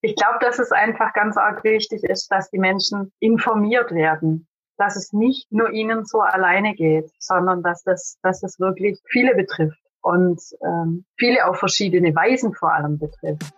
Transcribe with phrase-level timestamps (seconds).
[0.00, 4.94] Ich glaube, dass es einfach ganz arg wichtig ist, dass die Menschen informiert werden, dass
[4.94, 9.80] es nicht nur ihnen so alleine geht, sondern dass das, dass es wirklich viele betrifft
[10.00, 13.52] und ähm, viele auf verschiedene Weisen vor allem betrifft.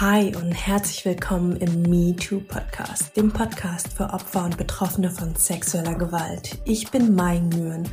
[0.00, 5.36] Hi und herzlich willkommen im Me Too Podcast, dem Podcast für Opfer und Betroffene von
[5.36, 6.58] sexueller Gewalt.
[6.64, 7.88] Ich bin Mai Nguyen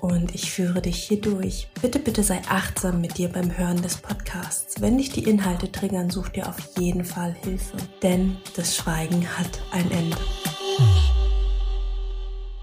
[0.00, 1.68] und ich führe dich hier durch.
[1.82, 4.80] Bitte, bitte sei achtsam mit dir beim Hören des Podcasts.
[4.80, 9.60] Wenn dich die Inhalte triggern, such dir auf jeden Fall Hilfe, denn das Schweigen hat
[9.72, 10.16] ein Ende.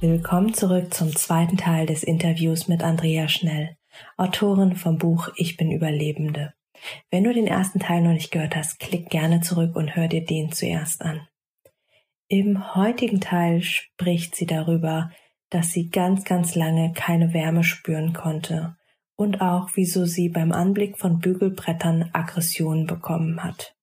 [0.02, 3.78] Willkommen zurück zum zweiten Teil des Interviews mit Andrea Schnell,
[4.18, 6.54] Autorin vom Buch Ich bin Überlebende.
[7.12, 10.24] Wenn du den ersten Teil noch nicht gehört hast, klick gerne zurück und hör dir
[10.24, 11.28] den zuerst an.
[12.28, 15.12] Im heutigen Teil spricht sie darüber,
[15.50, 18.78] dass sie ganz, ganz lange keine Wärme spüren konnte
[19.16, 23.76] und auch wieso sie beim Anblick von Bügelbrettern Aggressionen bekommen hat.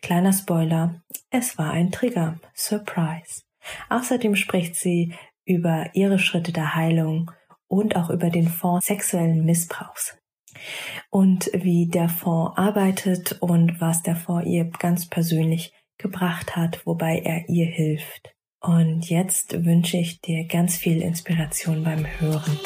[0.00, 2.40] Kleiner Spoiler, es war ein Trigger.
[2.54, 3.42] Surprise.
[3.90, 7.30] Außerdem spricht sie über ihre Schritte der Heilung
[7.68, 10.16] und auch über den Fonds sexuellen Missbrauchs
[11.10, 17.18] und wie der Fonds arbeitet und was der Fonds ihr ganz persönlich gebracht hat, wobei
[17.18, 18.34] er ihr hilft.
[18.60, 22.58] Und jetzt wünsche ich dir ganz viel Inspiration beim Hören.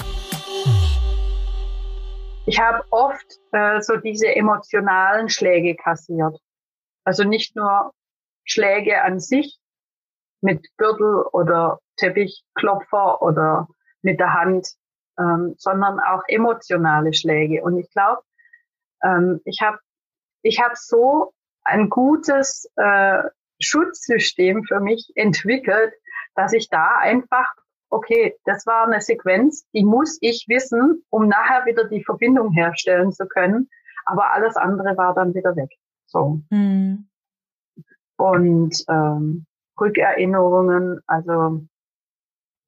[2.46, 6.38] Ich habe oft äh, so diese emotionalen Schläge kassiert.
[7.04, 7.92] Also nicht nur
[8.44, 9.58] Schläge an sich
[10.40, 13.68] mit Gürtel oder Teppichklopfer oder
[14.02, 14.68] mit der Hand,
[15.18, 17.62] ähm, sondern auch emotionale Schläge.
[17.62, 18.22] Und ich glaube,
[19.02, 19.78] ähm, ich habe
[20.42, 21.32] ich hab so
[21.64, 23.22] ein gutes äh,
[23.60, 25.92] Schutzsystem für mich entwickelt,
[26.34, 27.46] dass ich da einfach,
[27.90, 33.12] okay, das war eine Sequenz, die muss ich wissen, um nachher wieder die Verbindung herstellen
[33.12, 33.68] zu können.
[34.04, 35.70] Aber alles andere war dann wieder weg.
[36.06, 36.40] So.
[36.50, 37.08] Mhm.
[38.16, 39.46] Und ähm,
[39.80, 41.66] Rückerinnerungen, also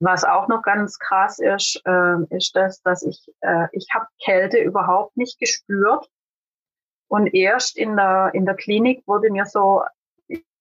[0.01, 4.59] was auch noch ganz krass ist, äh, ist das, dass ich, äh, ich habe Kälte
[4.59, 6.09] überhaupt nicht gespürt.
[7.09, 9.83] Und erst in der, in der Klinik wurde mir so,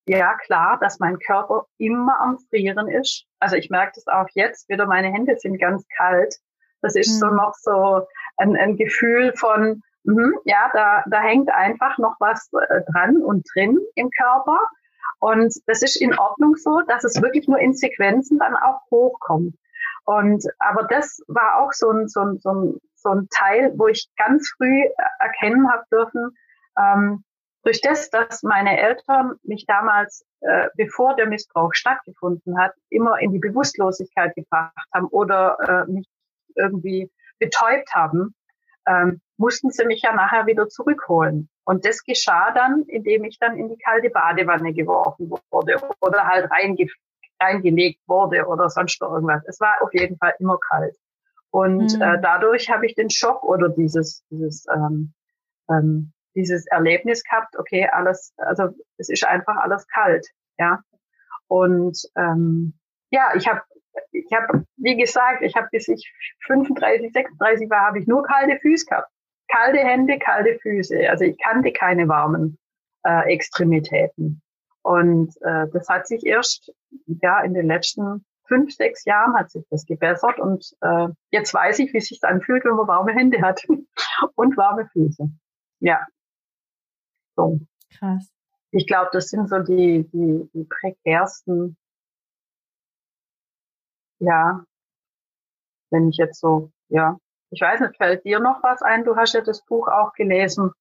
[0.07, 3.25] ja klar, dass mein Körper immer am Frieren ist.
[3.39, 6.35] Also ich merke das auch jetzt wieder, meine Hände sind ganz kalt.
[6.81, 7.19] Das ist mhm.
[7.19, 12.49] so noch so ein, ein Gefühl von, mh, ja, da, da hängt einfach noch was
[12.53, 14.59] äh, dran und drin im Körper.
[15.19, 19.55] Und das ist in Ordnung so, dass es wirklich nur in Sequenzen dann auch hochkommt.
[20.05, 23.87] Und aber das war auch so ein, so ein, so ein, so ein Teil, wo
[23.87, 24.83] ich ganz früh
[25.19, 26.37] erkennen habe dürfen,
[26.77, 27.23] ähm,
[27.63, 33.33] durch das, dass meine Eltern mich damals, äh, bevor der Missbrauch stattgefunden hat, immer in
[33.33, 36.07] die Bewusstlosigkeit gebracht haben oder äh, mich
[36.55, 38.33] irgendwie betäubt haben,
[38.87, 41.49] ähm, mussten sie mich ja nachher wieder zurückholen.
[41.67, 46.49] Und das geschah dann, indem ich dann in die kalte Badewanne geworfen wurde oder halt
[46.49, 46.87] reinge
[47.41, 49.43] reingelegt wurde oder sonst irgendwas.
[49.47, 50.95] Es war auf jeden Fall immer kalt.
[51.51, 52.01] Und mhm.
[52.01, 55.13] äh, dadurch habe ich den Schock oder dieses, dieses, ähm,
[55.69, 60.25] ähm, dieses Erlebnis gehabt, okay, alles, also es ist einfach alles kalt,
[60.57, 60.79] ja.
[61.49, 62.79] Und ähm,
[63.11, 63.61] ja, ich habe
[64.13, 66.13] ich habe, wie gesagt, ich habe bis ich
[66.45, 69.11] 35, 36 war, habe ich nur kalte Füße gehabt.
[69.57, 71.09] Kalte Hände, kalte Füße.
[71.09, 72.59] Also ich kannte keine warmen
[73.03, 74.41] äh, Extremitäten.
[74.83, 76.71] Und äh, das hat sich erst
[77.05, 81.79] ja in den letzten fünf, sechs Jahren hat sich das gebessert und äh, jetzt weiß
[81.79, 83.63] ich, wie es sich anfühlt, wenn man warme Hände hat
[84.35, 85.29] und warme Füße.
[85.79, 86.05] Ja.
[87.35, 87.59] So.
[87.97, 88.31] Krass.
[88.71, 91.77] Ich glaube, das sind so die, die, die prekärsten
[94.19, 94.63] ja,
[95.89, 97.17] wenn ich jetzt so, ja,
[97.49, 99.03] ich weiß nicht, fällt dir noch was ein?
[99.03, 100.71] Du hast ja das Buch auch gelesen.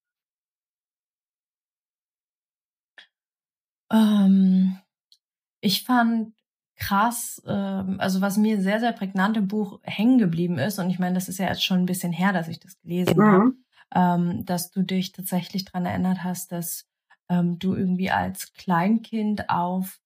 [3.93, 4.79] Ähm,
[5.61, 6.35] ich fand
[6.77, 10.99] krass, ähm, also was mir sehr, sehr prägnant im Buch hängen geblieben ist, und ich
[10.99, 13.23] meine, das ist ja jetzt schon ein bisschen her, dass ich das gelesen mhm.
[13.23, 13.53] habe,
[13.95, 16.87] ähm, dass du dich tatsächlich dran erinnert hast, dass
[17.29, 20.01] ähm, du irgendwie als Kleinkind auf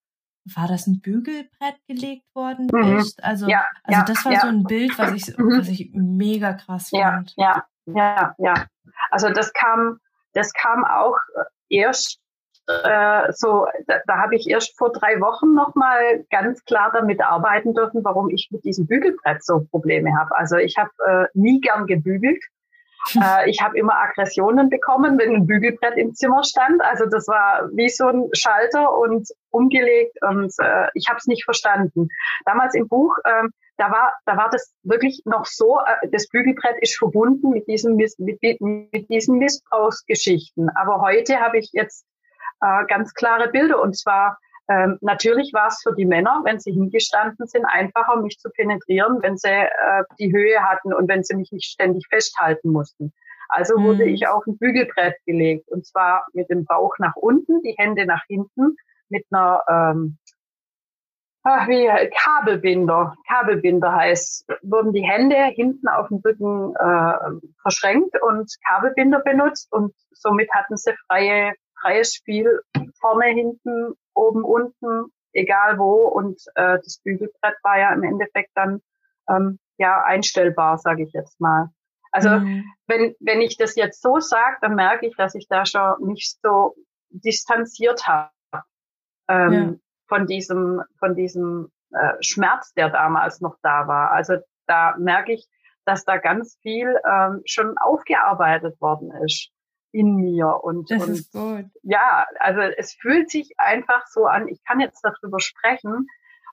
[0.44, 2.98] war das ein Bügelbrett gelegt worden mhm.
[2.98, 3.22] ist?
[3.22, 4.40] Also, ja, also ja, das war ja.
[4.40, 5.58] so ein Bild, was ich, mhm.
[5.58, 7.34] was ich mega krass fand.
[7.36, 8.66] Ja, ja, ja.
[9.10, 9.98] Also das kam,
[10.32, 11.16] das kam auch
[11.68, 12.20] erst
[12.66, 17.74] äh, so, da, da habe ich erst vor drei Wochen nochmal ganz klar damit arbeiten
[17.74, 20.36] dürfen, warum ich mit diesem Bügelbrett so Probleme habe.
[20.36, 22.42] Also ich habe äh, nie gern gebügelt.
[23.14, 26.82] Äh, ich habe immer Aggressionen bekommen, wenn ein Bügelbrett im Zimmer stand.
[26.82, 31.44] Also das war wie so ein Schalter und umgelegt und äh, ich habe es nicht
[31.44, 32.08] verstanden.
[32.44, 36.76] Damals im Buch, äh, da war, da war das wirklich noch so, äh, das Bügelbrett
[36.80, 40.68] ist verbunden mit diesen, mit, mit diesen Missbrauchsgeschichten.
[40.76, 42.04] Aber heute habe ich jetzt
[42.60, 44.38] äh, ganz klare Bilder und zwar
[44.70, 49.18] ähm, natürlich war es für die Männer, wenn sie hingestanden sind, einfacher, mich zu penetrieren,
[49.20, 53.12] wenn sie äh, die Höhe hatten und wenn sie mich nicht ständig festhalten mussten.
[53.48, 53.84] Also mhm.
[53.84, 58.06] wurde ich auf ein Bügelbrett gelegt und zwar mit dem Bauch nach unten, die Hände
[58.06, 58.76] nach hinten,
[59.08, 60.18] mit einer ähm,
[61.42, 63.16] ach, wie Kabelbinder.
[63.26, 69.92] Kabelbinder heißt, wurden die Hände hinten auf dem Rücken äh, verschränkt und Kabelbinder benutzt und
[70.12, 72.60] somit hatten sie freie freies Spiel
[73.00, 76.06] vorne, hinten, oben, unten, egal wo.
[76.08, 78.80] Und äh, das Bügelbrett war ja im Endeffekt dann
[79.28, 81.70] ähm, ja einstellbar, sage ich jetzt mal.
[82.12, 82.64] Also mhm.
[82.86, 86.38] wenn, wenn ich das jetzt so sage, dann merke ich, dass ich da schon nicht
[86.42, 86.74] so
[87.10, 88.30] distanziert habe
[89.28, 89.74] ähm, ja.
[90.08, 94.10] von diesem, von diesem äh, Schmerz, der damals noch da war.
[94.10, 95.48] Also da merke ich,
[95.84, 99.50] dass da ganz viel ähm, schon aufgearbeitet worden ist
[99.92, 101.66] in mir und, das und ist gut.
[101.82, 104.48] ja, also es fühlt sich einfach so an.
[104.48, 106.06] Ich kann jetzt darüber sprechen,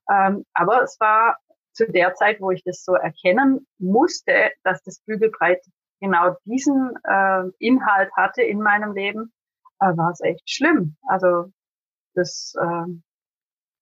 [0.09, 1.37] ähm, aber es war
[1.73, 5.61] zu der Zeit, wo ich das so erkennen musste, dass das Bügelbreit
[5.99, 9.31] genau diesen äh, Inhalt hatte in meinem Leben,
[9.79, 10.97] äh, war es echt schlimm.
[11.07, 11.51] Also
[12.15, 12.85] das, äh,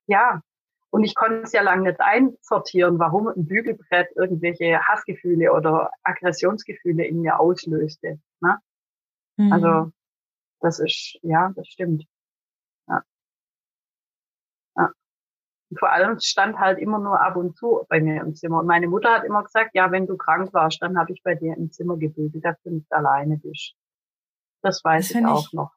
[0.08, 0.42] ja,
[0.90, 7.06] und ich konnte es ja lange nicht einsortieren, warum ein Bügelbrett irgendwelche Hassgefühle oder Aggressionsgefühle
[7.06, 8.20] in mir auslöste.
[8.40, 8.58] Ne?
[9.38, 9.52] Mhm.
[9.52, 9.92] Also
[10.62, 12.06] das ist, ja, das stimmt.
[12.88, 13.04] Ja.
[14.78, 14.92] ja.
[15.70, 18.60] Und vor allem stand halt immer nur ab und zu bei mir im Zimmer.
[18.60, 21.36] Und meine Mutter hat immer gesagt, ja, wenn du krank warst, dann habe ich bei
[21.36, 23.76] dir im Zimmer gebügelt, dass du nicht alleine bist.
[24.62, 25.72] Das weiß das ich auch ich, noch.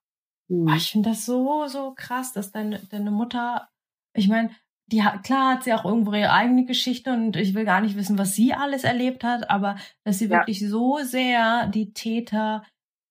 [0.48, 0.68] Hm.
[0.68, 3.68] Ich finde das so, so krass, dass deine, deine Mutter,
[4.14, 4.50] ich meine,
[4.86, 7.96] die hat, klar hat sie auch irgendwo ihre eigene Geschichte und ich will gar nicht
[7.96, 10.38] wissen, was sie alles erlebt hat, aber dass sie ja.
[10.38, 12.62] wirklich so sehr die Täter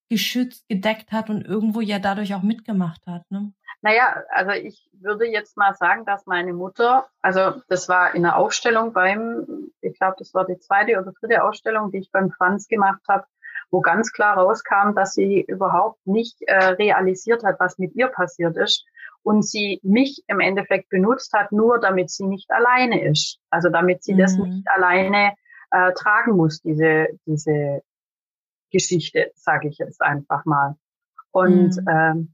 [0.09, 3.24] geschützt, gedeckt hat und irgendwo ja dadurch auch mitgemacht hat.
[3.30, 3.51] Ne?
[3.81, 8.38] Naja, also ich würde jetzt mal sagen, dass meine Mutter, also das war in der
[8.38, 12.68] Aufstellung beim, ich glaube, das war die zweite oder dritte Ausstellung, die ich beim Franz
[12.68, 13.25] gemacht habe,
[13.69, 18.57] wo ganz klar rauskam, dass sie überhaupt nicht äh, realisiert hat, was mit ihr passiert
[18.57, 18.86] ist
[19.24, 23.39] und sie mich im Endeffekt benutzt hat, nur damit sie nicht alleine ist.
[23.50, 24.19] Also damit sie mhm.
[24.19, 25.33] das nicht alleine
[25.71, 27.81] äh, tragen muss, diese, diese
[28.71, 30.75] Geschichte, sage ich jetzt einfach mal.
[31.31, 31.87] Und mhm.
[31.89, 32.33] ähm,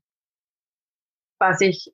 [1.39, 1.93] was ich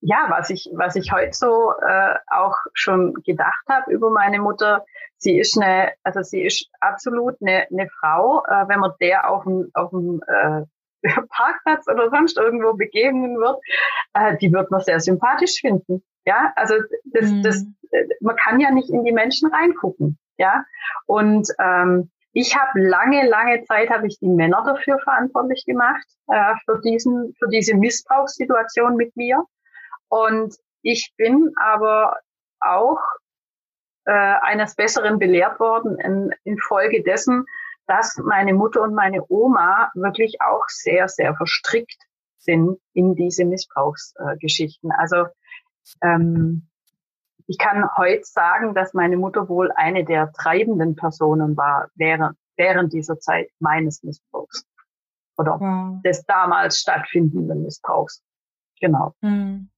[0.00, 4.84] ja, was ich was ich heute so äh, auch schon gedacht habe über meine Mutter,
[5.16, 9.42] sie ist eine, also sie ist absolut eine, eine Frau, äh, wenn man der auf
[9.44, 10.62] dem auf dem äh,
[11.30, 13.60] Parkplatz oder sonst irgendwo begegnen wird,
[14.14, 16.04] äh, die wird man sehr sympathisch finden.
[16.24, 17.42] Ja, also das, mhm.
[17.42, 20.18] das, äh, man kann ja nicht in die Menschen reingucken.
[20.36, 20.64] Ja,
[21.06, 26.54] und ähm, ich habe lange, lange Zeit habe ich die Männer dafür verantwortlich gemacht, äh,
[26.64, 29.44] für diesen, für diese Missbrauchssituation mit mir.
[30.08, 32.16] Und ich bin aber
[32.60, 33.00] auch
[34.04, 37.44] äh, eines Besseren belehrt worden in, infolge dessen,
[37.86, 41.96] dass meine Mutter und meine Oma wirklich auch sehr, sehr verstrickt
[42.38, 44.90] sind in diese Missbrauchsgeschichten.
[44.90, 45.26] Äh, also
[46.02, 46.68] ähm,
[47.48, 52.92] ich kann heute sagen, dass meine Mutter wohl eine der treibenden Personen war während, während
[52.92, 54.64] dieser Zeit meines Missbrauchs
[55.38, 56.02] oder wow.
[56.02, 58.22] des damals stattfindenden Missbrauchs.
[58.80, 59.14] Genau.
[59.22, 59.70] Hm.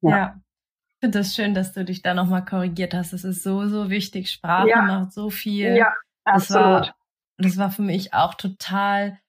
[0.00, 0.10] Ja.
[0.10, 0.40] ja.
[0.88, 3.12] Ich finde das schön, dass du dich da nochmal korrigiert hast.
[3.12, 4.30] Das ist so, so wichtig.
[4.30, 4.82] Sprache ja.
[4.82, 5.76] macht so viel.
[5.76, 5.94] Ja,
[6.24, 6.64] absolut.
[6.64, 6.94] Das war,
[7.38, 9.20] das war für mich auch total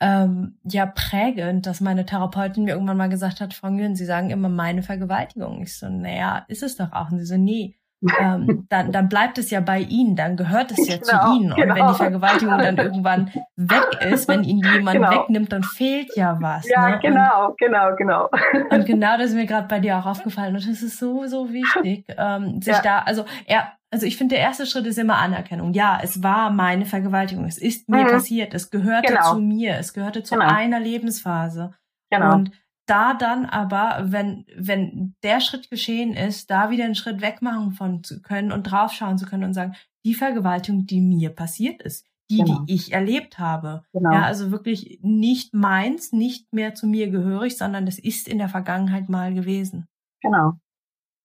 [0.00, 4.30] ähm, ja prägend, dass meine Therapeutin mir irgendwann mal gesagt hat, Frau Nguyen, Sie sagen
[4.30, 5.62] immer meine Vergewaltigung.
[5.62, 7.10] Ich so, naja, ist es doch auch.
[7.10, 7.76] Und sie so, nee,
[8.18, 11.52] ähm, dann, dann bleibt es ja bei Ihnen, dann gehört es ja genau, zu Ihnen.
[11.52, 11.74] Und genau.
[11.74, 15.10] wenn die Vergewaltigung dann irgendwann weg ist, wenn Ihnen jemand genau.
[15.10, 16.68] wegnimmt, dann fehlt ja was.
[16.68, 16.98] Ja, ne?
[17.00, 18.30] genau, und, genau, genau.
[18.70, 20.54] Und genau das ist mir gerade bei dir auch aufgefallen.
[20.54, 22.82] Und das ist so, so wichtig, ähm, sich ja.
[22.82, 25.72] da, also er, also ich finde, der erste Schritt ist immer Anerkennung.
[25.72, 27.46] Ja, es war meine Vergewaltigung.
[27.46, 28.08] Es ist mir mhm.
[28.08, 28.54] passiert.
[28.54, 29.34] Es gehörte genau.
[29.34, 29.76] zu mir.
[29.78, 30.46] Es gehörte zu genau.
[30.46, 31.72] einer Lebensphase.
[32.10, 32.34] Genau.
[32.34, 32.52] Und
[32.88, 38.02] da dann aber, wenn, wenn der Schritt geschehen ist, da wieder einen Schritt wegmachen von
[38.02, 42.38] zu können und draufschauen zu können und sagen, die Vergewaltigung, die mir passiert ist, die,
[42.38, 42.60] genau.
[42.60, 43.82] die ich erlebt habe.
[43.92, 44.12] Genau.
[44.12, 48.48] Ja, also wirklich nicht meins, nicht mehr zu mir gehörig, sondern das ist in der
[48.48, 49.88] Vergangenheit mal gewesen.
[50.20, 50.54] Genau.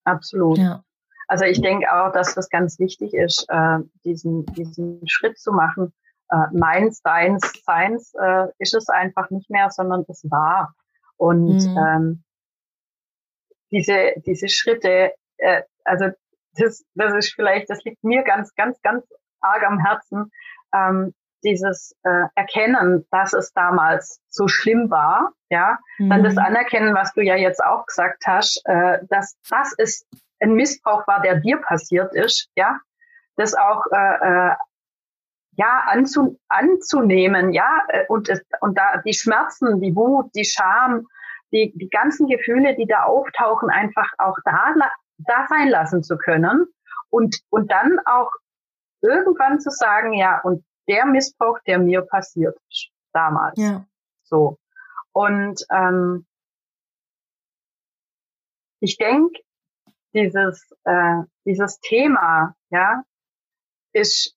[0.03, 0.57] Absolut.
[0.57, 0.83] Ja.
[1.27, 5.93] Also ich denke auch, dass das ganz wichtig ist, äh, diesen, diesen Schritt zu machen,
[6.29, 10.73] äh, meins, deins, seins äh, ist es einfach nicht mehr, sondern es war.
[11.17, 11.77] Und mhm.
[11.77, 12.23] ähm,
[13.71, 16.09] diese, diese Schritte, äh, also
[16.55, 19.05] das, das ist vielleicht, das liegt mir ganz, ganz, ganz
[19.41, 20.31] arg am Herzen,
[20.73, 26.09] ähm, dieses äh, Erkennen, dass es damals so schlimm war, ja, mhm.
[26.09, 26.39] dann das mhm.
[26.39, 30.07] Anerkennen, was du ja jetzt auch gesagt hast, äh, dass das ist
[30.39, 32.79] ein Missbrauch war, der dir passiert ist, ja,
[33.35, 34.55] das auch äh, äh,
[35.55, 41.07] ja anzu, anzunehmen, ja, äh, und es, und da die Schmerzen, die Wut, die Scham,
[41.51, 44.73] die die ganzen Gefühle, die da auftauchen, einfach auch da
[45.17, 46.65] da sein lassen zu können
[47.09, 48.31] und und dann auch
[49.01, 53.85] irgendwann zu sagen, ja, und der Missbrauch, der mir passiert ist damals, ja.
[54.23, 54.57] so
[55.11, 56.25] und ähm,
[58.79, 59.39] ich denke,
[60.13, 63.03] dieses äh, dieses Thema, ja,
[63.93, 64.35] ist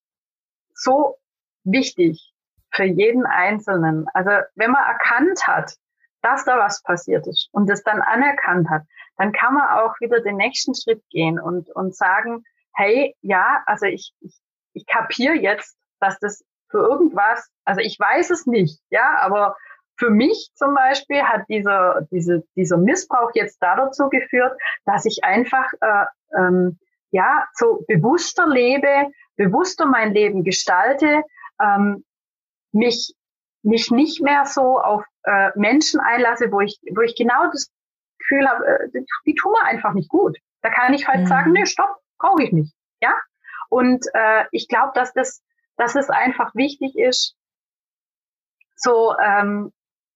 [0.77, 1.17] so
[1.63, 2.33] wichtig
[2.71, 4.07] für jeden Einzelnen.
[4.13, 5.75] Also wenn man erkannt hat,
[6.21, 8.83] dass da was passiert ist und es dann anerkannt hat,
[9.17, 12.43] dann kann man auch wieder den nächsten Schritt gehen und, und sagen,
[12.75, 14.35] hey, ja, also ich, ich,
[14.73, 19.55] ich kapiere jetzt, dass das für irgendwas, also ich weiß es nicht, ja, aber
[19.97, 24.55] für mich zum Beispiel hat dieser, diese, dieser Missbrauch jetzt da dazu geführt,
[24.85, 26.05] dass ich einfach äh,
[26.37, 26.77] ähm,
[27.09, 29.07] ja so bewusster lebe,
[29.37, 31.23] bewusster mein Leben gestalte,
[31.61, 32.03] ähm,
[32.71, 33.13] mich
[33.63, 37.71] mich nicht mehr so auf äh, Menschen einlasse, wo ich wo ich genau das
[38.19, 40.37] Gefühl habe, äh, die, tun mir einfach nicht gut.
[40.61, 41.27] Da kann ich halt mhm.
[41.27, 43.13] sagen, nee, stopp, brauche ich nicht, ja.
[43.69, 45.41] Und äh, ich glaube, dass das
[45.77, 47.35] dass es einfach wichtig ist,
[48.75, 49.71] so ähm,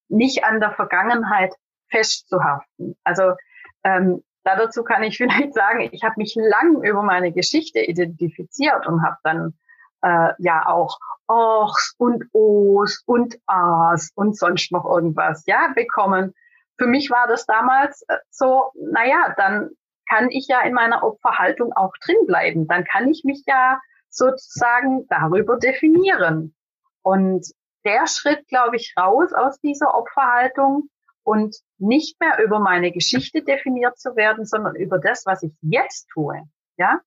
[0.09, 1.53] nicht an der Vergangenheit
[1.89, 2.97] festzuhaften.
[3.03, 3.35] Also
[3.83, 9.03] ähm, dazu kann ich vielleicht sagen, ich habe mich lang über meine Geschichte identifiziert und
[9.03, 9.53] habe dann
[10.01, 16.33] äh, ja auch Ochs und Os und As und sonst noch irgendwas ja bekommen.
[16.77, 19.69] Für mich war das damals äh, so, naja, dann
[20.09, 22.67] kann ich ja in meiner Opferhaltung auch drin bleiben.
[22.67, 23.79] Dann kann ich mich ja
[24.09, 26.53] sozusagen darüber definieren.
[27.01, 27.47] Und
[27.85, 30.89] der Schritt, glaube ich, raus aus dieser Opferhaltung
[31.23, 36.07] und nicht mehr über meine Geschichte definiert zu werden, sondern über das, was ich jetzt
[36.09, 36.41] tue.
[36.77, 37.01] Ja,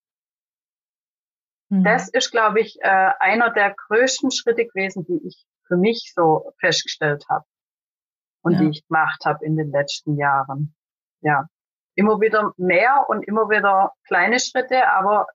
[1.69, 1.85] mhm.
[1.85, 6.52] das ist, glaube ich, äh, einer der größten Schritte gewesen, die ich für mich so
[6.59, 7.45] festgestellt habe
[8.43, 8.61] und ja.
[8.61, 10.75] die ich gemacht habe in den letzten Jahren.
[11.21, 11.49] Ja,
[11.95, 15.26] immer wieder mehr und immer wieder kleine Schritte, aber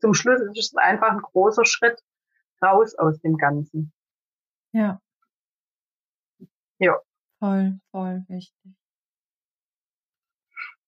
[0.00, 1.98] zum Schluss ist es einfach ein großer Schritt
[2.62, 3.92] raus aus dem Ganzen.
[4.72, 5.00] Ja.
[6.78, 7.00] Ja.
[7.38, 8.74] Voll, voll wichtig.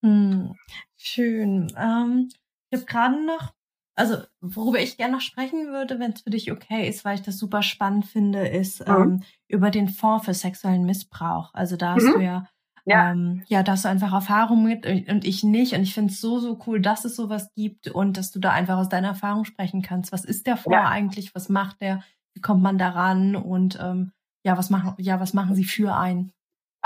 [0.03, 0.55] Hm,
[0.97, 1.73] schön.
[1.77, 2.29] Ähm,
[2.71, 3.55] ich habe gerade noch,
[3.97, 7.23] also worüber ich gerne noch sprechen würde, wenn es für dich okay ist, weil ich
[7.23, 8.95] das super spannend finde, ist mhm.
[8.95, 11.53] ähm, über den Fonds für sexuellen Missbrauch.
[11.53, 12.13] Also da hast mhm.
[12.15, 12.49] du ja
[12.89, 13.13] ja.
[13.13, 15.75] Ähm, ja, da hast du einfach Erfahrung mit und ich nicht.
[15.75, 18.53] Und ich finde es so, so cool, dass es sowas gibt und dass du da
[18.53, 20.11] einfach aus deiner Erfahrung sprechen kannst.
[20.11, 20.89] Was ist der Fonds ja.
[20.89, 21.35] eigentlich?
[21.35, 22.03] Was macht der?
[22.35, 23.37] Wie kommt man daran?
[23.37, 24.13] Und ähm,
[24.43, 26.33] ja, was machen, ja, was machen sie für einen?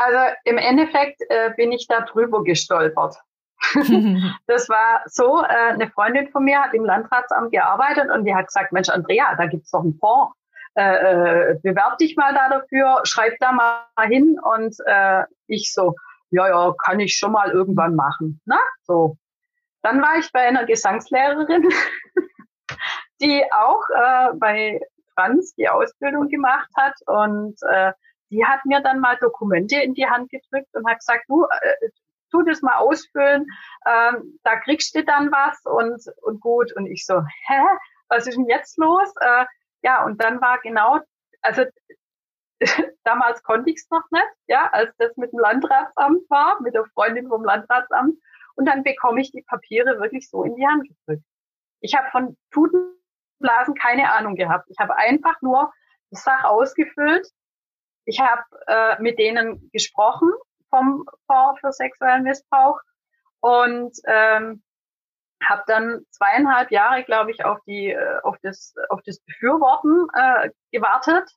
[0.04, 3.16] Also im Endeffekt äh, bin ich da drüber gestolpert.
[4.46, 8.46] das war so, äh, eine Freundin von mir hat im Landratsamt gearbeitet und die hat
[8.46, 10.36] gesagt, Mensch, Andrea, da gibt's doch einen Fonds.
[10.74, 15.94] Äh, äh, bewerb dich mal da dafür, schreib da mal hin und äh, ich so,
[16.30, 18.40] ja, ja, kann ich schon mal irgendwann machen.
[18.46, 19.18] Na, so.
[19.82, 21.68] Dann war ich bei einer Gesangslehrerin,
[23.20, 24.80] die auch äh, bei
[25.14, 27.92] Franz die Ausbildung gemacht hat und äh,
[28.32, 31.90] die hat mir dann mal Dokumente in die Hand gedrückt und hat gesagt, du, äh,
[32.30, 33.46] tu das mal ausfüllen,
[33.86, 36.72] ähm, da kriegst du dann was und, und gut.
[36.74, 37.62] Und ich so, hä,
[38.08, 39.12] was ist denn jetzt los?
[39.20, 39.44] Äh,
[39.82, 41.00] ja, und dann war genau,
[41.42, 41.64] also
[43.04, 46.86] damals konnte ich es noch nicht, ja, als das mit dem Landratsamt war, mit der
[46.94, 48.18] Freundin vom Landratsamt.
[48.54, 51.24] Und dann bekomme ich die Papiere wirklich so in die Hand gedrückt.
[51.80, 54.68] Ich habe von Tutenblasen keine Ahnung gehabt.
[54.70, 55.72] Ich habe einfach nur
[56.10, 57.26] die Sache ausgefüllt
[58.04, 60.30] ich habe äh, mit denen gesprochen
[60.70, 62.80] vom Fonds für sexuellen Missbrauch
[63.40, 64.62] und ähm,
[65.44, 70.50] habe dann zweieinhalb Jahre, glaube ich, auf die äh, auf das auf das Befürworten äh,
[70.70, 71.28] gewartet.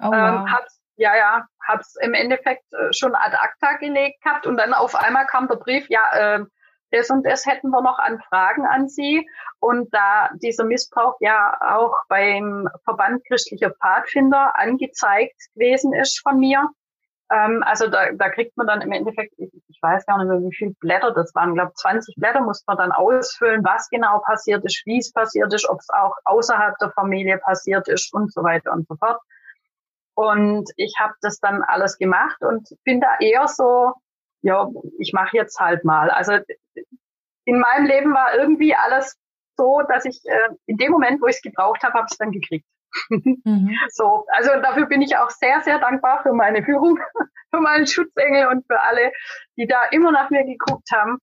[0.00, 0.40] Oh, ähm, wow.
[0.40, 4.74] ähm, hab's, ja, ja, hab's im Endeffekt äh, schon ad acta gelegt gehabt und dann
[4.74, 6.44] auf einmal kam der Brief, ja, äh,
[6.90, 9.28] das und das hätten wir noch an Fragen an Sie.
[9.60, 16.70] Und da dieser Missbrauch ja auch beim Verband christlicher Pfadfinder angezeigt gewesen ist von mir,
[17.30, 20.40] Ähm, also da, da kriegt man dann im Endeffekt, ich, ich weiß gar nicht mehr,
[20.40, 21.50] wie viele Blätter das waren.
[21.50, 25.52] Ich glaube, 20 Blätter muss man dann ausfüllen, was genau passiert ist, wie es passiert
[25.52, 29.20] ist, ob es auch außerhalb der Familie passiert ist und so weiter und so fort.
[30.14, 33.92] Und ich habe das dann alles gemacht und bin da eher so,
[34.46, 36.08] ja, ich mache jetzt halt mal.
[36.08, 36.38] Also
[37.44, 39.18] in meinem Leben war irgendwie alles
[39.56, 42.18] so, dass ich äh, in dem Moment, wo ich es gebraucht habe, habe ich es
[42.18, 42.64] dann gekriegt.
[43.08, 43.76] Mhm.
[43.90, 46.98] So, also dafür bin ich auch sehr, sehr dankbar für meine Führung,
[47.50, 49.12] für meinen Schutzengel und für alle,
[49.56, 51.18] die da immer nach mir geguckt haben.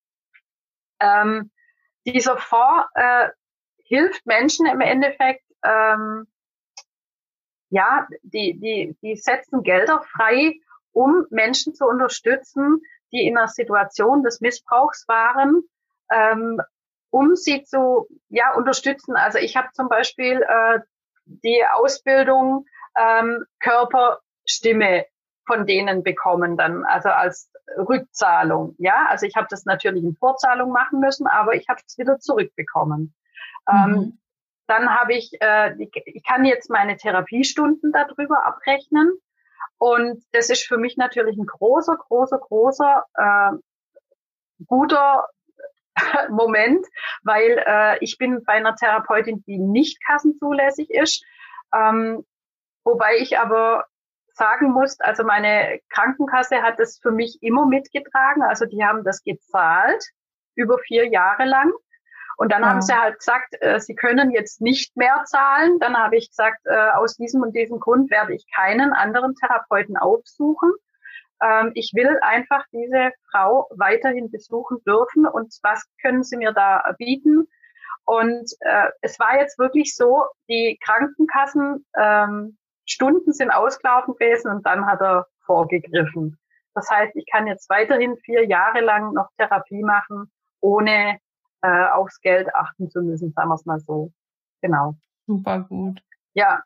[0.99, 1.51] Ähm,
[2.05, 3.29] dieser Fonds äh,
[3.85, 6.27] hilft Menschen im Endeffekt, ähm,
[7.69, 10.59] ja, die, die, die setzen Gelder frei,
[10.91, 12.81] um Menschen zu unterstützen,
[13.13, 15.63] die in einer Situation des Missbrauchs waren,
[16.11, 16.59] ähm,
[17.11, 19.15] um sie zu ja, unterstützen.
[19.15, 20.79] Also ich habe zum Beispiel äh,
[21.25, 22.65] die Ausbildung
[22.97, 25.05] ähm, Körperstimme
[25.45, 28.75] von denen bekommen dann, also als Rückzahlung.
[28.77, 32.19] Ja, also ich habe das natürlich in Vorzahlung machen müssen, aber ich habe es wieder
[32.19, 33.13] zurückbekommen.
[33.69, 33.95] Ähm, mhm.
[33.95, 34.19] Ähm,
[34.67, 39.11] dann habe ich, äh, ich kann jetzt meine Therapiestunden darüber abrechnen.
[39.83, 43.51] Und das ist für mich natürlich ein großer, großer, großer, äh,
[44.65, 45.27] guter
[46.29, 46.87] Moment,
[47.23, 51.25] weil äh, ich bin bei einer Therapeutin, die nicht kassenzulässig ist.
[51.75, 52.25] Ähm,
[52.85, 53.83] wobei ich aber
[54.27, 58.41] sagen muss, also meine Krankenkasse hat das für mich immer mitgetragen.
[58.41, 60.01] Also die haben das gezahlt
[60.55, 61.73] über vier Jahre lang.
[62.37, 62.69] Und dann ja.
[62.69, 65.79] haben sie halt gesagt, äh, sie können jetzt nicht mehr zahlen.
[65.79, 69.97] Dann habe ich gesagt, äh, aus diesem und diesem Grund werde ich keinen anderen Therapeuten
[69.97, 70.71] aufsuchen.
[71.41, 76.93] Ähm, ich will einfach diese Frau weiterhin besuchen dürfen und was können Sie mir da
[76.97, 77.47] bieten?
[78.05, 84.65] Und äh, es war jetzt wirklich so, die Krankenkassen ähm, Stunden sind ausgelaufen gewesen und
[84.65, 86.37] dann hat er vorgegriffen.
[86.73, 91.19] Das heißt, ich kann jetzt weiterhin vier Jahre lang noch Therapie machen, ohne
[91.63, 94.11] äh, aufs Geld achten zu müssen, sagen wir es mal so.
[94.61, 94.95] Genau.
[95.25, 96.01] Super gut.
[96.33, 96.61] Ja,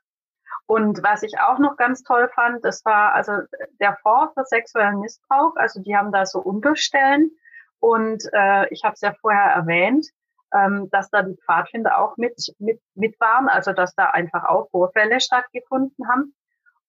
[0.66, 3.34] und was ich auch noch ganz toll fand, das war also
[3.80, 5.56] der Fonds für sexuellen Missbrauch.
[5.56, 7.32] Also die haben da so Unterstellen.
[7.80, 10.08] Und äh, ich habe es ja vorher erwähnt,
[10.54, 14.70] ähm, dass da die Pfadfinder auch mit, mit, mit waren, also dass da einfach auch
[14.72, 16.34] Vorfälle stattgefunden haben.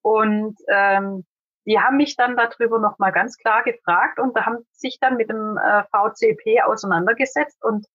[0.02, 1.24] Und ähm,
[1.66, 5.28] die haben mich dann darüber nochmal ganz klar gefragt und da haben sich dann mit
[5.28, 7.62] dem äh, VCP auseinandergesetzt.
[7.62, 7.86] Und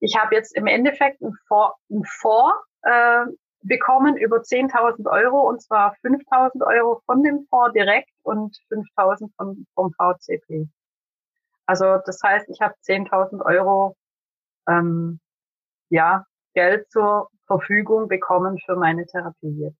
[0.00, 3.26] ich habe jetzt im Endeffekt ein Fonds, ein Fonds äh,
[3.62, 9.66] bekommen über 10.000 Euro und zwar 5.000 Euro von dem Fonds direkt und 5.000 vom,
[9.74, 10.68] vom VCP.
[11.66, 13.96] Also das heißt, ich habe 10.000 Euro
[14.66, 15.20] ähm,
[15.90, 19.78] ja, Geld zur Verfügung bekommen für meine Therapie jetzt.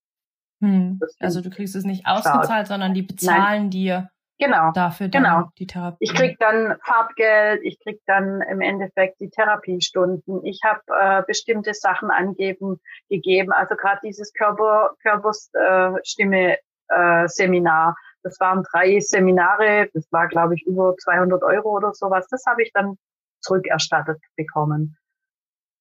[0.60, 1.00] Hm.
[1.20, 2.66] Also du kriegst es nicht ausgezahlt, stark.
[2.66, 3.70] sondern die bezahlen Nein.
[3.70, 4.72] dir Genau.
[4.72, 5.50] Dafür dann genau.
[5.58, 5.98] die Therapie.
[6.00, 10.44] Ich krieg dann Fahrtgeld, ich krieg dann im Endeffekt die Therapiestunden.
[10.46, 13.52] Ich habe äh, bestimmte Sachen angeben gegeben.
[13.52, 16.56] Also gerade dieses Körper Körperstimme
[16.88, 17.96] äh, Seminar.
[18.22, 19.90] Das waren drei Seminare.
[19.92, 22.26] Das war glaube ich über 200 Euro oder sowas.
[22.30, 22.96] Das habe ich dann
[23.40, 24.96] zurückerstattet bekommen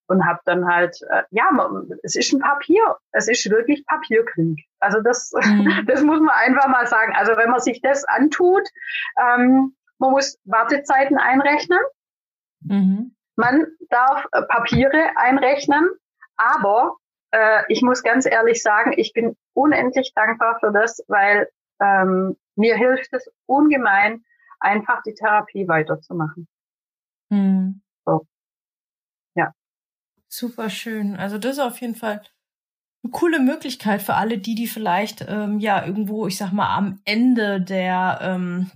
[0.09, 1.49] und habe dann halt, äh, ja,
[2.01, 4.65] es ist ein Papier, es ist wirklich Papierkrieg.
[4.79, 5.83] Also das, mhm.
[5.87, 7.13] das muss man einfach mal sagen.
[7.15, 8.67] Also wenn man sich das antut,
[9.19, 11.79] ähm, man muss Wartezeiten einrechnen,
[12.61, 13.15] mhm.
[13.35, 15.87] man darf äh, Papiere einrechnen,
[16.37, 16.95] aber
[17.31, 22.75] äh, ich muss ganz ehrlich sagen, ich bin unendlich dankbar für das, weil ähm, mir
[22.75, 24.23] hilft es ungemein,
[24.59, 26.47] einfach die Therapie weiterzumachen.
[27.29, 27.81] Mhm.
[30.29, 31.15] Super schön.
[31.15, 32.21] Also das ist auf jeden Fall
[33.03, 36.99] eine coole Möglichkeit für alle, die, die vielleicht ähm, ja irgendwo, ich sag mal, am
[37.03, 38.69] Ende der ähm,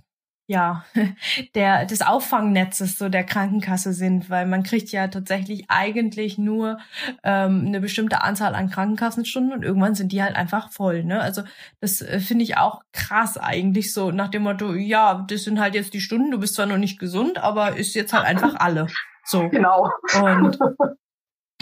[0.48, 0.84] ja
[1.54, 6.78] der des Auffangnetzes so der Krankenkasse sind, weil man kriegt ja tatsächlich eigentlich nur
[7.22, 11.04] ähm, eine bestimmte Anzahl an Krankenkassenstunden und irgendwann sind die halt einfach voll.
[11.04, 11.20] Ne?
[11.20, 11.42] Also
[11.80, 15.76] das äh, finde ich auch krass eigentlich so nach dem Motto, ja, das sind halt
[15.76, 16.32] jetzt die Stunden.
[16.32, 18.88] Du bist zwar noch nicht gesund, aber ist jetzt halt einfach alle.
[19.24, 19.48] So.
[19.48, 19.90] Genau.
[20.20, 20.58] Und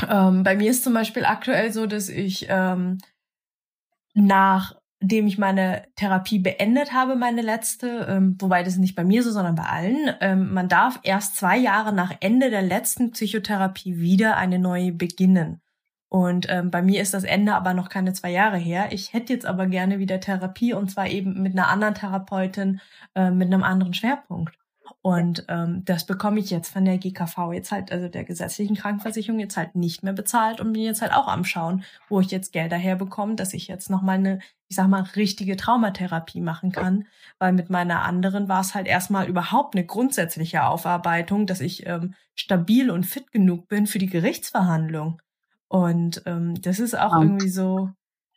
[0.09, 2.99] ähm, bei mir ist zum Beispiel aktuell so, dass ich ähm,
[4.15, 9.31] nachdem ich meine Therapie beendet habe, meine letzte, ähm, wobei das nicht bei mir so,
[9.31, 14.37] sondern bei allen, ähm, man darf erst zwei Jahre nach Ende der letzten Psychotherapie wieder
[14.37, 15.61] eine neue beginnen.
[16.09, 18.89] Und ähm, bei mir ist das Ende aber noch keine zwei Jahre her.
[18.93, 22.81] Ich hätte jetzt aber gerne wieder Therapie und zwar eben mit einer anderen Therapeutin,
[23.15, 24.55] äh, mit einem anderen Schwerpunkt.
[25.05, 29.41] Und ähm, das bekomme ich jetzt von der GKV jetzt halt, also der gesetzlichen Krankenversicherung
[29.41, 32.53] jetzt halt nicht mehr bezahlt und bin jetzt halt auch am Schauen, wo ich jetzt
[32.53, 34.39] Gelder herbekomme, dass ich jetzt nochmal eine,
[34.69, 37.07] ich sag mal, richtige Traumatherapie machen kann.
[37.41, 42.15] Weil mit meiner anderen war es halt erstmal überhaupt eine grundsätzliche Aufarbeitung, dass ich ähm,
[42.37, 45.21] stabil und fit genug bin für die Gerichtsverhandlung.
[45.67, 47.91] Und ähm, das ist auch irgendwie so,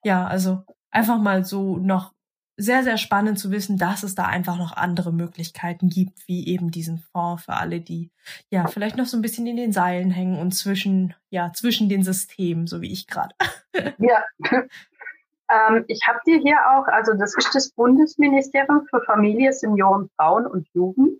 [0.03, 2.14] ja, also einfach mal so noch
[2.57, 6.71] sehr, sehr spannend zu wissen, dass es da einfach noch andere Möglichkeiten gibt, wie eben
[6.71, 8.11] diesen Fonds für alle, die
[8.49, 12.03] ja vielleicht noch so ein bisschen in den Seilen hängen und zwischen, ja, zwischen den
[12.03, 13.35] Systemen, so wie ich gerade.
[13.97, 14.23] Ja.
[15.51, 20.47] ähm, ich habe dir hier auch, also das ist das Bundesministerium für Familie, Senioren, Frauen
[20.47, 21.19] und Jugend.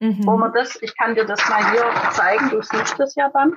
[0.00, 0.26] Mhm.
[0.26, 3.56] Wo man das, ich kann dir das mal hier zeigen, du siehst das ja dann.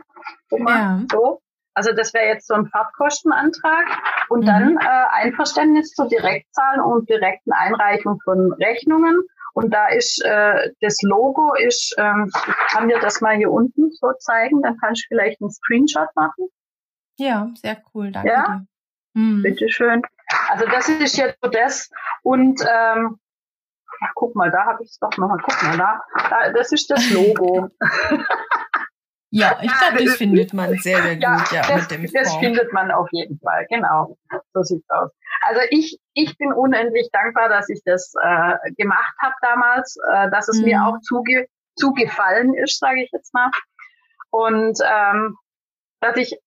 [0.51, 1.01] Ja.
[1.11, 1.41] So.
[1.73, 3.85] Also das wäre jetzt so ein Fahrtkostenantrag
[4.29, 4.45] und mhm.
[4.45, 9.21] dann äh, Einverständnis zur Direktzahlen und direkten Einreichung von Rechnungen.
[9.53, 13.91] Und da ist äh, das Logo ist, ähm, ich kann dir das mal hier unten
[13.91, 16.47] so zeigen, dann kannst du vielleicht einen Screenshot machen.
[17.17, 18.45] Ja, sehr cool, danke ja?
[18.45, 18.65] dir.
[19.13, 19.43] Mhm.
[19.43, 20.01] Bitteschön.
[20.49, 21.89] Also das ist jetzt so das
[22.23, 23.19] und ähm,
[24.01, 25.37] ja, guck mal, da habe ich es doch noch mal.
[25.43, 27.69] Guck mal da, da das ist das Logo.
[29.31, 32.35] Ja, ich glaube, das findet man sehr, sehr gut, ja, ja das, mit dem Das
[32.37, 34.17] findet man auf jeden Fall, genau.
[34.53, 35.11] So sieht's aus.
[35.41, 40.47] Also ich, ich bin unendlich dankbar, dass ich das äh, gemacht habe damals, äh, dass
[40.47, 40.65] es mhm.
[40.65, 43.49] mir auch zuge zugefallen ist, sage ich jetzt mal.
[44.31, 45.37] Und ähm,
[46.01, 46.37] dass ich,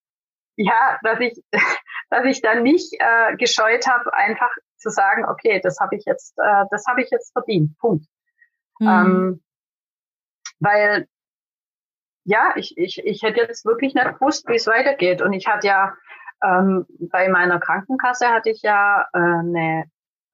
[0.55, 1.41] ja, dass ich,
[2.09, 6.37] dass ich dann nicht äh, gescheut habe, einfach zu sagen, okay, das habe ich jetzt,
[6.37, 7.77] äh, das habe ich jetzt verdient.
[7.79, 8.05] Punkt.
[8.79, 8.87] Mhm.
[8.87, 9.43] Ähm,
[10.59, 11.07] weil
[12.25, 15.21] ja, ich, ich, ich hätte jetzt wirklich nicht gewusst, wie es weitergeht.
[15.21, 15.93] Und ich hatte ja
[16.43, 19.85] ähm, bei meiner Krankenkasse hatte ich ja äh, eine,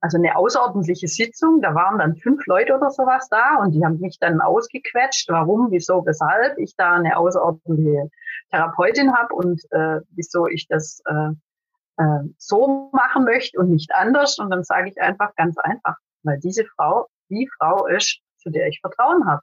[0.01, 1.61] also eine außerordentliche Sitzung.
[1.61, 5.71] Da waren dann fünf Leute oder sowas da und die haben mich dann ausgequetscht, warum,
[5.71, 8.09] wieso, weshalb ich da eine außerordentliche
[8.51, 14.39] Therapeutin habe und äh, wieso ich das äh, äh, so machen möchte und nicht anders.
[14.39, 18.67] Und dann sage ich einfach ganz einfach, weil diese Frau die Frau ist, zu der
[18.67, 19.41] ich Vertrauen habe.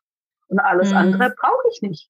[0.48, 0.96] Und alles mhm.
[0.96, 2.08] andere brauche ich nicht.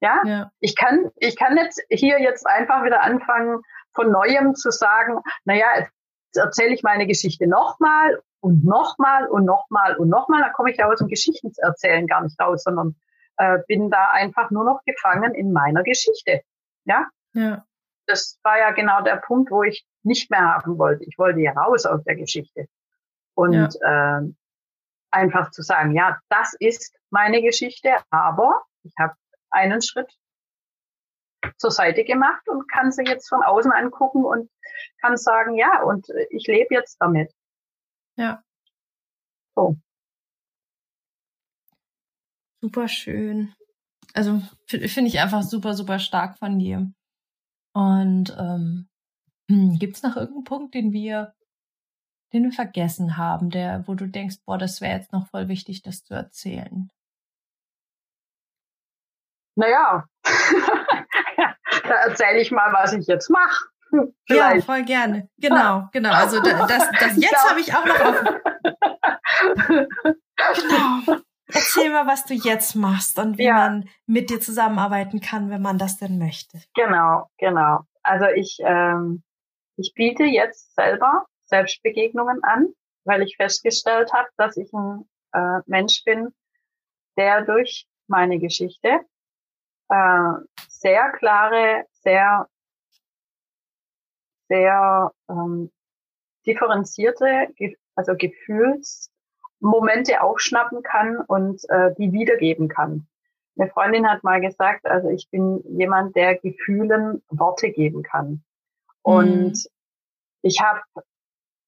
[0.00, 0.22] Ja?
[0.24, 3.60] ja, ich kann, ich kann jetzt hier jetzt einfach wieder anfangen,
[3.94, 9.96] von neuem zu sagen, naja, jetzt erzähle ich meine Geschichte nochmal und nochmal und nochmal
[9.96, 10.42] und nochmal.
[10.42, 12.96] Da komme ich ja aus dem Geschichtenerzählen gar nicht raus, sondern
[13.36, 16.42] äh, bin da einfach nur noch gefangen in meiner Geschichte.
[16.84, 17.06] Ja?
[17.32, 17.64] ja.
[18.06, 21.04] Das war ja genau der Punkt, wo ich nicht mehr haben wollte.
[21.04, 22.66] Ich wollte ja raus aus der Geschichte.
[23.34, 24.18] Und ja.
[24.18, 24.22] äh,
[25.10, 29.14] einfach zu sagen, ja, das ist meine Geschichte, aber ich habe
[29.54, 30.12] einen Schritt
[31.56, 34.50] zur Seite gemacht und kann sie jetzt von außen angucken und
[35.00, 37.32] kann sagen, ja, und ich lebe jetzt damit.
[38.16, 38.42] Ja.
[39.54, 39.76] So.
[42.60, 43.54] Super schön.
[44.14, 46.92] Also finde ich einfach super, super stark von dir.
[47.74, 48.88] Und ähm,
[49.50, 51.34] hm, gibt es noch irgendeinen Punkt, den wir,
[52.32, 55.82] den wir vergessen haben, der, wo du denkst, boah, das wäre jetzt noch voll wichtig,
[55.82, 56.90] das zu erzählen?
[59.56, 60.04] Naja,
[61.82, 63.66] da erzähle ich mal, was ich jetzt mache.
[64.28, 65.28] Ja, voll gerne.
[65.38, 66.10] Genau, genau.
[66.12, 66.66] Also das,
[66.98, 68.24] das jetzt habe ich auch noch auf.
[70.56, 71.20] genau.
[71.46, 73.54] Erzähl mal, was du jetzt machst und wie ja.
[73.54, 76.58] man mit dir zusammenarbeiten kann, wenn man das denn möchte.
[76.74, 77.82] Genau, genau.
[78.02, 79.22] Also ich, ähm,
[79.76, 82.68] ich biete jetzt selber Selbstbegegnungen an,
[83.04, 86.34] weil ich festgestellt habe, dass ich ein äh, Mensch bin,
[87.16, 89.00] der durch meine Geschichte
[89.88, 90.32] äh,
[90.68, 92.48] sehr klare, sehr,
[94.48, 95.70] sehr ähm,
[96.46, 97.48] differenzierte,
[97.94, 103.06] also Gefühlsmomente aufschnappen kann und äh, die wiedergeben kann.
[103.56, 108.42] Eine Freundin hat mal gesagt, also ich bin jemand, der Gefühlen Worte geben kann.
[109.02, 109.70] Und mhm.
[110.42, 110.80] ich habe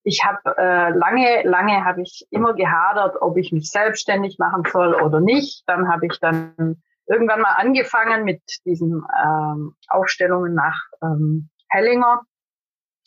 [0.03, 4.95] ich habe äh, lange, lange habe ich immer gehadert, ob ich mich selbstständig machen soll
[4.95, 5.67] oder nicht.
[5.67, 12.21] Dann habe ich dann irgendwann mal angefangen mit diesen ähm, Aufstellungen nach ähm, Hellinger,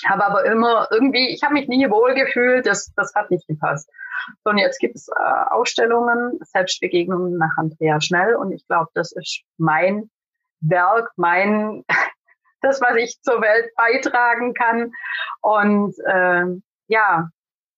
[0.08, 3.90] habe aber immer irgendwie, ich habe mich nie wohl gefühlt, das, das hat nicht gepasst.
[4.44, 9.12] So, und jetzt gibt es äh, Ausstellungen, Selbstbegegnungen nach Andrea Schnell und ich glaube, das
[9.12, 10.10] ist mein
[10.60, 11.84] Werk, mein
[12.60, 14.92] das, was ich zur Welt beitragen kann.
[15.40, 16.44] Und äh,
[16.88, 17.28] ja,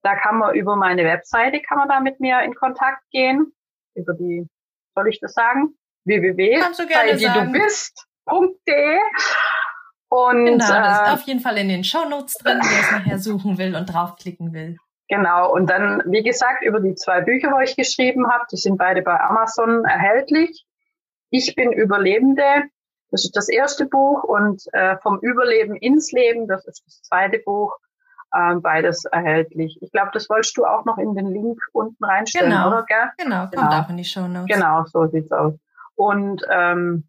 [0.03, 3.53] da kann man über meine Webseite, kann man da mit mir in Kontakt gehen.
[3.95, 4.49] Über die,
[4.95, 5.75] soll ich das sagen?
[6.05, 8.99] www.seididubist.de
[10.13, 13.19] und genau, das ist äh, auf jeden Fall in den Shownotes drin, wer es nachher
[13.19, 14.77] suchen will und draufklicken will.
[15.09, 18.77] Genau, und dann, wie gesagt, über die zwei Bücher, wo ich geschrieben habe, die sind
[18.77, 20.67] beide bei Amazon erhältlich.
[21.31, 22.45] Ich bin Überlebende,
[23.11, 27.39] das ist das erste Buch, und äh, vom Überleben ins Leben, das ist das zweite
[27.39, 27.75] Buch,
[28.33, 29.79] äh, beides erhältlich.
[29.81, 32.69] Ich glaube, das wolltest du auch noch in den Link unten reinstellen, genau.
[32.69, 32.85] oder?
[32.87, 33.11] Gell?
[33.17, 33.81] Genau, kommt genau.
[33.81, 34.55] auch in die Show Notes.
[34.55, 35.55] Genau, so sieht's aus.
[35.95, 37.09] Und ähm,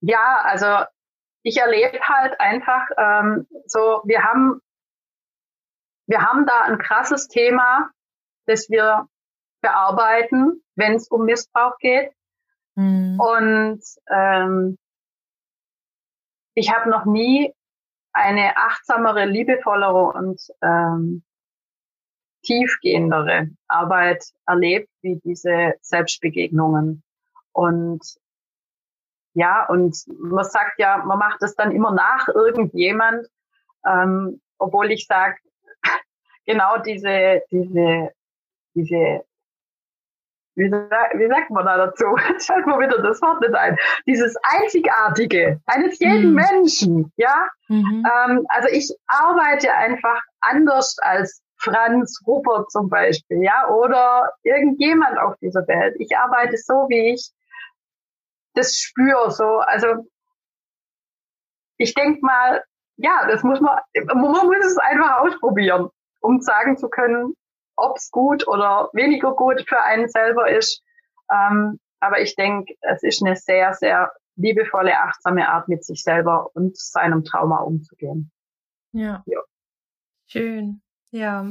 [0.00, 0.84] ja, also
[1.42, 4.60] ich erlebe halt einfach ähm, so, wir haben
[6.08, 7.90] wir haben da ein krasses Thema,
[8.46, 9.08] das wir
[9.60, 12.12] bearbeiten, wenn es um Missbrauch geht.
[12.76, 13.20] Mhm.
[13.20, 14.78] Und ähm,
[16.54, 17.54] ich habe noch nie
[18.14, 21.22] eine achtsamere, liebevollere und ähm,
[22.42, 27.02] tiefgehendere Arbeit erlebt wie diese Selbstbegegnungen.
[27.52, 28.02] Und
[29.34, 33.28] ja, und man sagt ja, man macht es dann immer nach irgendjemand,
[33.86, 35.36] ähm, obwohl ich sage,
[36.46, 38.10] genau diese, diese,
[38.74, 39.24] diese,
[40.56, 42.04] wie, wie sagt man da dazu?
[42.28, 43.76] Jetzt fällt mir wieder das Wort nicht ein.
[44.06, 46.34] Dieses Einzigartige eines jeden mhm.
[46.34, 47.48] Menschen, ja.
[47.68, 48.04] Mhm.
[48.04, 55.36] Ähm, also ich arbeite einfach anders als Franz Rupert zum Beispiel, ja, oder irgendjemand auf
[55.40, 55.94] dieser Welt.
[55.98, 57.32] Ich arbeite so, wie ich
[58.58, 59.86] das spüre, so, also
[61.76, 62.62] ich denke mal,
[62.96, 65.90] ja, das muss man, man muss es einfach ausprobieren
[66.20, 67.34] um sagen zu können,
[67.76, 70.82] ob es gut oder weniger gut für einen selber ist.
[71.30, 76.50] Ähm, aber ich denke, es ist eine sehr, sehr liebevolle, achtsame Art, mit sich selber
[76.54, 78.30] und seinem Trauma umzugehen.
[78.92, 79.22] Ja.
[79.26, 79.40] ja.
[80.26, 80.80] Schön.
[81.10, 81.46] Ja,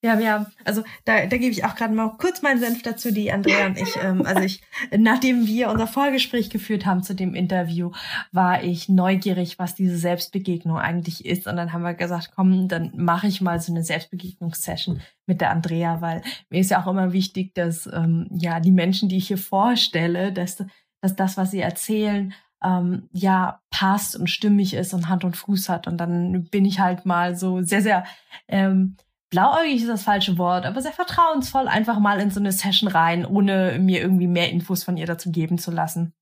[0.00, 0.46] ja, ja.
[0.64, 3.76] Also da, da gebe ich auch gerade mal kurz meinen Senf dazu, die Andrea und
[3.76, 3.96] ich.
[4.00, 4.62] Ähm, also ich,
[4.96, 7.90] nachdem wir unser Vorgespräch geführt haben zu dem Interview,
[8.30, 11.48] war ich neugierig, was diese Selbstbegegnung eigentlich ist.
[11.48, 15.50] Und dann haben wir gesagt, komm, dann mache ich mal so eine Selbstbegegnungssession mit der
[15.50, 19.26] Andrea, weil mir ist ja auch immer wichtig, dass ähm, ja die Menschen, die ich
[19.28, 20.62] hier vorstelle, dass,
[21.00, 25.68] dass das, was sie erzählen, ähm, ja passt und stimmig ist und Hand und Fuß
[25.68, 25.86] hat.
[25.86, 28.04] Und dann bin ich halt mal so sehr, sehr
[28.48, 28.96] ähm,
[29.32, 33.24] blauäugig ist das falsche Wort, aber sehr vertrauensvoll einfach mal in so eine Session rein,
[33.24, 36.12] ohne mir irgendwie mehr Infos von ihr dazu geben zu lassen.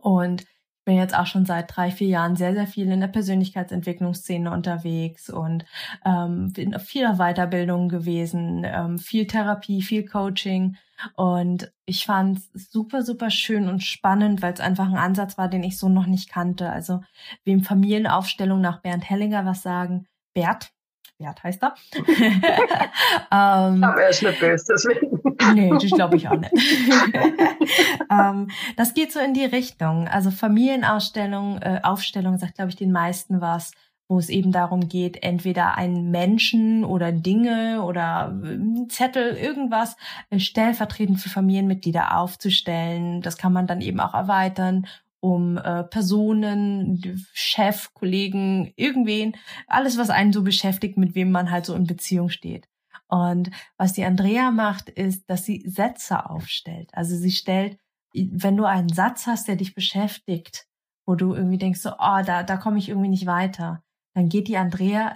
[0.00, 0.44] Und
[0.86, 5.28] bin jetzt auch schon seit drei, vier Jahren sehr, sehr viel in der Persönlichkeitsentwicklungsszene unterwegs
[5.28, 5.66] und
[6.04, 10.76] ähm, bin auf vieler Weiterbildung gewesen, ähm, viel Therapie, viel Coaching.
[11.16, 15.48] Und ich fand es super, super schön und spannend, weil es einfach ein Ansatz war,
[15.48, 16.70] den ich so noch nicht kannte.
[16.70, 17.02] Also
[17.44, 20.72] wem Familienaufstellung nach Bernd Hellinger was sagen, Bert,
[21.18, 21.74] Bert heißt er.
[21.96, 25.20] ähm, Aber er ist nicht böse, deswegen.
[25.54, 26.52] nee, das glaube ich auch nicht.
[28.10, 30.08] ähm, das geht so in die Richtung.
[30.08, 33.72] Also Familienausstellung, äh, Aufstellung sagt, glaube ich, den meisten was,
[34.08, 39.96] wo es eben darum geht, entweder einen Menschen oder Dinge oder äh, Zettel, irgendwas
[40.30, 43.22] äh, stellvertretend für Familienmitglieder aufzustellen.
[43.22, 44.86] Das kann man dann eben auch erweitern
[45.20, 51.66] um äh, Personen, Chef, Kollegen, irgendwen, alles, was einen so beschäftigt, mit wem man halt
[51.66, 52.68] so in Beziehung steht.
[53.08, 56.90] Und was die Andrea macht, ist, dass sie Sätze aufstellt.
[56.92, 57.78] Also sie stellt,
[58.14, 60.66] wenn du einen Satz hast, der dich beschäftigt,
[61.06, 63.82] wo du irgendwie denkst, so, oh, da, da komme ich irgendwie nicht weiter,
[64.14, 65.14] dann geht die Andrea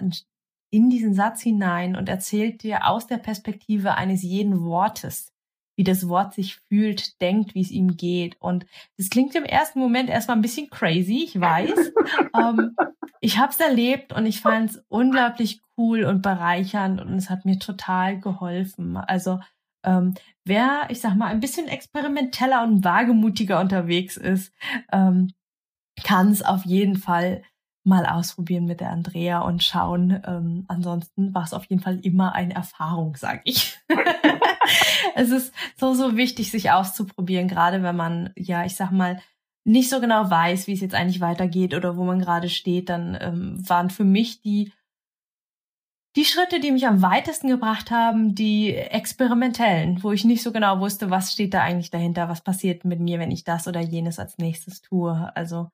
[0.69, 5.33] in diesen Satz hinein und erzählt dir aus der Perspektive eines jeden Wortes,
[5.75, 8.35] wie das Wort sich fühlt, denkt, wie es ihm geht.
[8.39, 8.65] Und
[8.97, 11.93] das klingt im ersten Moment erstmal ein bisschen crazy, ich weiß.
[12.37, 12.75] ähm,
[13.19, 17.45] ich habe es erlebt und ich fand es unglaublich cool und bereichernd und es hat
[17.45, 18.97] mir total geholfen.
[18.97, 19.39] Also
[19.83, 24.53] ähm, wer, ich sag mal, ein bisschen experimenteller und wagemutiger unterwegs ist,
[24.91, 25.31] ähm,
[26.03, 27.43] kann es auf jeden Fall
[27.83, 30.21] mal ausprobieren mit der Andrea und schauen.
[30.25, 33.79] Ähm, ansonsten war es auf jeden Fall immer eine Erfahrung, sag ich.
[35.15, 39.21] es ist so, so wichtig, sich auszuprobieren, gerade wenn man, ja, ich sag mal,
[39.63, 43.17] nicht so genau weiß, wie es jetzt eigentlich weitergeht oder wo man gerade steht, dann
[43.19, 44.71] ähm, waren für mich die
[46.17, 50.79] die Schritte, die mich am weitesten gebracht haben, die experimentellen, wo ich nicht so genau
[50.81, 54.19] wusste, was steht da eigentlich dahinter, was passiert mit mir, wenn ich das oder jenes
[54.19, 55.31] als nächstes tue.
[55.35, 55.71] Also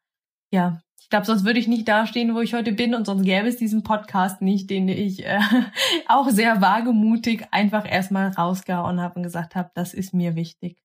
[0.52, 3.48] ja, ich glaube, sonst würde ich nicht dastehen, wo ich heute bin und sonst gäbe
[3.48, 5.40] es diesen Podcast nicht, den ich äh,
[6.10, 10.84] auch sehr wagemutig einfach erstmal rausgehauen habe und gesagt habe, das ist mir wichtig.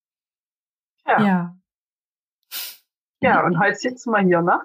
[1.06, 1.20] Ja.
[1.20, 1.56] Ja,
[3.20, 4.60] ja und heute sitzen wir hier, ne?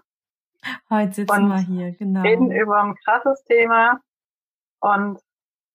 [0.92, 2.22] Heute sitzen und wir hier, genau.
[2.22, 4.00] Reden über ein krasses Thema
[4.80, 5.20] und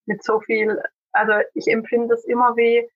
[0.06, 0.80] mit so viel,
[1.10, 2.88] also ich empfinde es immer wie,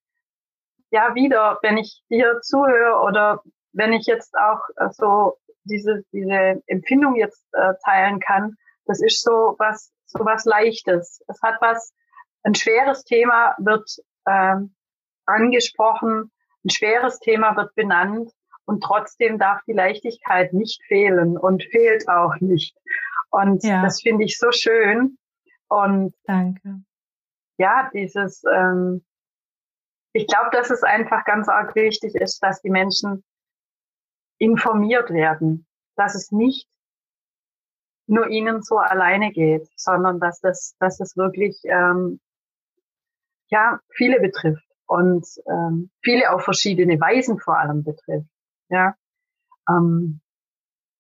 [0.91, 5.37] ja, wieder, wenn ich dir zuhöre oder wenn ich jetzt auch äh, so
[5.67, 11.23] diese, diese Empfindung jetzt äh, teilen kann, das ist so was, so was Leichtes.
[11.29, 11.93] Es hat was,
[12.43, 13.91] ein schweres Thema wird
[14.27, 14.75] ähm,
[15.27, 16.31] angesprochen,
[16.65, 18.31] ein schweres Thema wird benannt
[18.65, 22.77] und trotzdem darf die Leichtigkeit nicht fehlen und fehlt auch nicht.
[23.31, 23.83] Und ja.
[23.83, 25.19] das finde ich so schön.
[25.69, 26.81] Und danke.
[27.59, 29.05] Ja, dieses, ähm,
[30.13, 33.25] ich glaube, dass es einfach ganz arg wichtig ist, dass die Menschen
[34.39, 36.69] informiert werden, dass es nicht
[38.07, 42.21] nur ihnen so alleine geht, sondern dass das, dass es wirklich ähm,
[43.49, 48.29] ja viele betrifft und ähm, viele auf verschiedene Weisen vor allem betrifft.
[48.69, 48.95] Ja.
[49.69, 50.21] Ähm,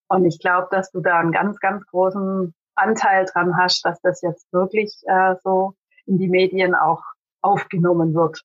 [0.09, 4.22] und ich glaube, dass du da einen ganz, ganz großen Anteil dran hast, dass das
[4.22, 7.03] jetzt wirklich äh, so in die Medien auch
[7.42, 8.42] aufgenommen wird.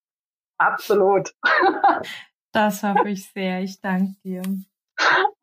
[0.57, 1.33] Absolut.
[2.51, 3.61] das hoffe ich sehr.
[3.61, 4.43] Ich danke dir.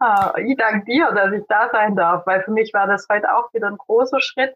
[0.00, 3.34] Ah, ich danke dir, dass ich da sein darf, weil für mich war das heute
[3.34, 4.54] auch wieder ein großer Schritt.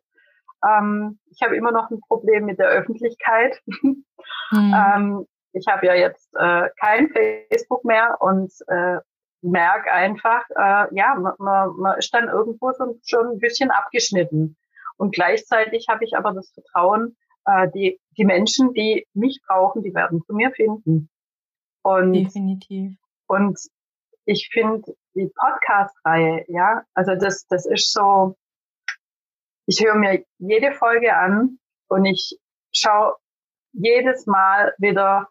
[0.65, 3.61] Ähm, ich habe immer noch ein Problem mit der Öffentlichkeit.
[4.53, 5.27] Mhm.
[5.55, 8.99] ich habe ja jetzt äh, kein Facebook mehr und äh,
[9.41, 12.71] merke einfach, äh, ja, man, man, ist dann irgendwo
[13.03, 14.57] schon ein bisschen abgeschnitten.
[14.97, 17.17] Und gleichzeitig habe ich aber das Vertrauen,
[17.75, 21.11] die, die Menschen, die mich brauchen, die werden zu mir finden.
[21.83, 22.93] Und, Definitiv.
[23.27, 23.59] Und
[24.25, 28.37] ich finde die Podcast-Reihe, ja, also das, das ist so,
[29.67, 31.59] ich höre mir jede Folge an
[31.89, 32.39] und ich
[32.75, 33.17] schaue
[33.73, 35.29] jedes Mal wieder,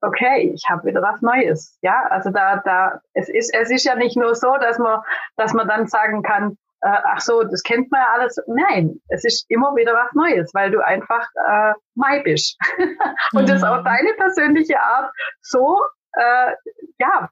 [0.00, 1.78] okay, ich habe wieder was Neues.
[1.82, 5.00] Ja, also da, da, es ist, es ist ja nicht nur so, dass man,
[5.36, 8.38] dass man dann sagen kann, äh, ach so, das kennt man ja alles.
[8.46, 12.58] Nein, es ist immer wieder was Neues, weil du einfach äh, Mai bist.
[13.32, 13.46] und mhm.
[13.46, 15.80] das auf deine persönliche Art so,
[16.12, 16.52] äh,
[16.98, 17.30] ja,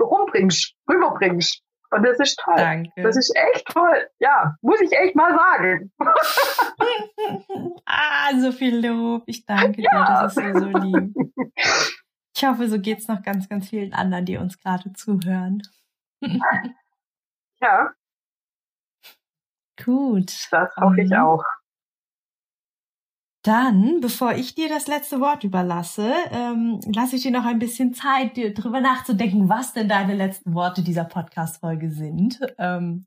[0.00, 1.62] rumbringst, rüberbringst.
[1.90, 2.56] Und das ist toll.
[2.56, 3.02] Danke.
[3.02, 4.08] Das ist echt toll.
[4.18, 5.90] Ja, muss ich echt mal sagen.
[7.86, 9.22] ah, so viel Lob.
[9.26, 9.90] Ich danke ja.
[9.90, 10.22] dir.
[10.22, 11.14] Das ist so, so lieb.
[12.36, 15.62] Ich hoffe, so geht's noch ganz, ganz vielen anderen, die uns gerade zuhören.
[17.60, 17.92] ja.
[19.84, 20.48] Gut.
[20.50, 21.42] Das hoffe ich auch.
[23.48, 27.94] Dann, bevor ich dir das letzte Wort überlasse, ähm, lasse ich dir noch ein bisschen
[27.94, 32.38] Zeit, dir drüber nachzudenken, was denn deine letzten Worte dieser Podcast-Folge sind.
[32.58, 33.06] Ähm,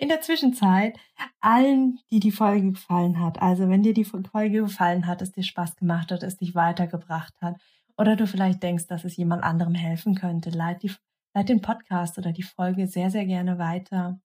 [0.00, 0.98] in der Zwischenzeit,
[1.40, 5.42] allen, die die Folge gefallen hat, also wenn dir die Folge gefallen hat, es dir
[5.42, 7.56] Spaß gemacht hat, es dich weitergebracht hat,
[7.98, 10.92] oder du vielleicht denkst, dass es jemand anderem helfen könnte, leit, die,
[11.34, 14.18] leit den Podcast oder die Folge sehr, sehr gerne weiter.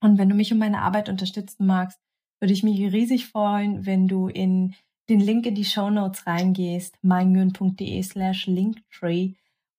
[0.00, 2.00] Und wenn du mich und meine Arbeit unterstützen magst,
[2.42, 4.74] würde ich mich riesig freuen, wenn du in
[5.08, 9.34] den Link in die Show Notes reingehst, meinmühen.de slash linktree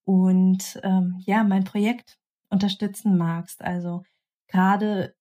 [0.05, 2.17] und ähm, ja, mein Projekt
[2.49, 3.61] unterstützen magst.
[3.61, 4.05] Also
[4.47, 5.13] gerade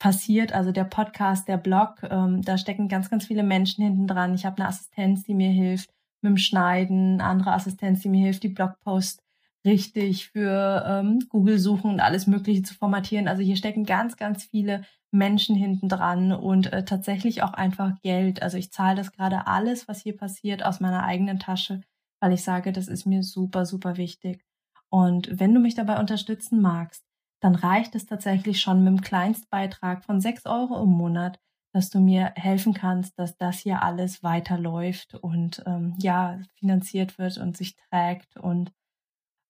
[0.00, 4.34] passiert, also der Podcast, der Blog, ähm, da stecken ganz, ganz viele Menschen hinten dran.
[4.34, 8.42] Ich habe eine Assistenz, die mir hilft mit dem Schneiden, andere Assistenz, die mir hilft,
[8.42, 9.22] die Blogpost
[9.64, 13.28] richtig für ähm, Google suchen und alles Mögliche zu formatieren.
[13.28, 18.42] Also hier stecken ganz, ganz viele Menschen hinten dran und äh, tatsächlich auch einfach Geld.
[18.42, 21.80] Also ich zahle das gerade alles, was hier passiert, aus meiner eigenen Tasche,
[22.20, 24.44] weil ich sage, das ist mir super, super wichtig.
[24.90, 27.04] Und wenn du mich dabei unterstützen magst,
[27.40, 31.38] dann reicht es tatsächlich schon mit dem Kleinstbeitrag von sechs Euro im Monat,
[31.72, 37.38] dass du mir helfen kannst, dass das hier alles weiterläuft und ähm, ja, finanziert wird
[37.38, 38.72] und sich trägt und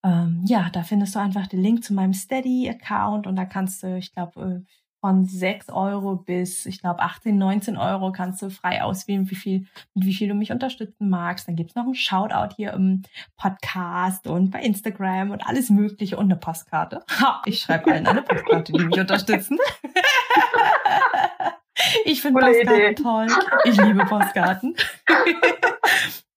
[0.05, 3.97] ähm, ja, da findest du einfach den Link zu meinem Steady-Account und da kannst du,
[3.97, 8.83] ich glaube, äh, von 6 Euro bis, ich glaube, 18, 19 Euro kannst du frei
[8.83, 11.47] auswählen, wie viel, mit wie viel du mich unterstützen magst.
[11.47, 13.03] Dann gibt's noch einen Shoutout hier im
[13.37, 17.05] Podcast und bei Instagram und alles Mögliche und eine Postkarte.
[17.21, 19.59] Ha, ich schreibe allen eine Postkarte, die mich unterstützen.
[22.05, 22.95] ich finde Postkarten Idee.
[22.95, 23.27] toll.
[23.65, 24.75] Ich liebe Postkarten.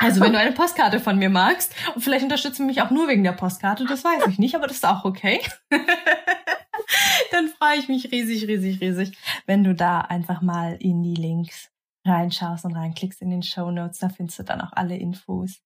[0.00, 3.24] Also wenn du eine Postkarte von mir magst und vielleicht unterstützen mich auch nur wegen
[3.24, 5.40] der Postkarte, das weiß ich nicht, aber das ist auch okay.
[7.32, 11.70] Dann freue ich mich riesig, riesig, riesig, wenn du da einfach mal in die Links
[12.06, 13.98] reinschaust und reinklickst in den Show Notes.
[13.98, 15.60] Da findest du dann auch alle Infos.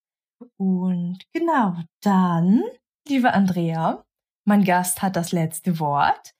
[0.56, 2.62] Und genau, dann,
[3.06, 4.04] liebe Andrea,
[4.44, 6.34] mein Gast hat das letzte Wort.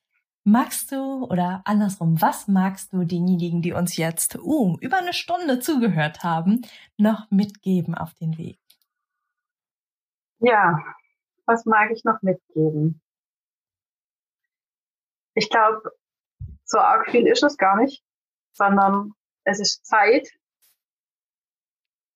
[0.45, 5.61] Magst du oder andersrum, was magst du denjenigen, die uns jetzt uh, über eine Stunde
[5.61, 6.63] zugehört haben,
[6.97, 8.59] noch mitgeben auf den Weg?
[10.41, 10.83] Ja,
[11.47, 13.01] was mag ich noch mitgeben?
[15.35, 15.93] Ich glaube,
[16.65, 18.03] so arg viel ist es gar nicht,
[18.53, 19.13] sondern
[19.45, 20.29] es ist Zeit,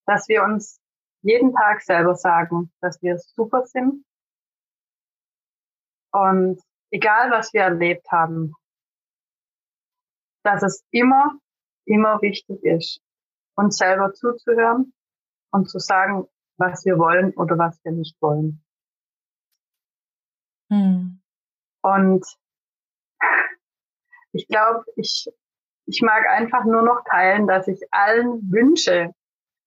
[0.06, 0.80] dass wir uns
[1.22, 4.04] jeden Tag selber sagen, dass wir super sind
[6.10, 8.54] und egal was wir erlebt haben,
[10.42, 11.38] dass es immer
[11.86, 13.00] immer wichtig ist,
[13.54, 14.92] uns selber zuzuhören
[15.50, 16.26] und zu sagen,
[16.58, 18.62] was wir wollen oder was wir nicht wollen.
[20.70, 21.22] Hm.
[21.82, 22.26] Und
[24.32, 25.28] ich glaube, ich,
[25.86, 29.12] ich mag einfach nur noch teilen, dass ich allen wünsche,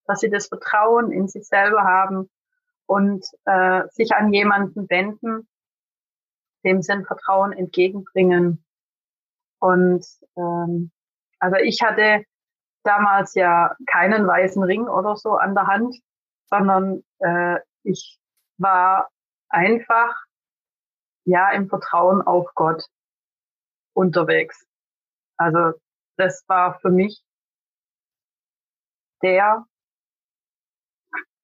[0.05, 2.29] dass sie das Vertrauen in sich selber haben
[2.85, 5.47] und äh, sich an jemanden wenden,
[6.63, 8.63] dem sie ein Vertrauen entgegenbringen.
[9.59, 10.05] Und
[10.35, 10.91] ähm,
[11.39, 12.23] also ich hatte
[12.83, 15.95] damals ja keinen weißen Ring oder so an der Hand,
[16.49, 18.19] sondern äh, ich
[18.57, 19.09] war
[19.49, 20.15] einfach
[21.25, 22.83] ja im Vertrauen auf Gott
[23.93, 24.65] unterwegs.
[25.37, 25.79] Also
[26.17, 27.23] das war für mich
[29.21, 29.65] der,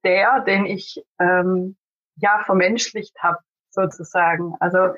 [0.04, 1.78] der, den ich ähm,
[2.16, 3.40] ja vermenschlicht habe
[3.76, 4.56] sozusagen.
[4.60, 4.96] Also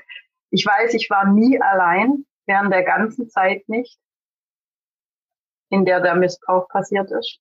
[0.50, 4.00] ich weiß, ich war nie allein während der ganzen Zeit nicht,
[5.70, 7.40] in der der Missbrauch passiert ist.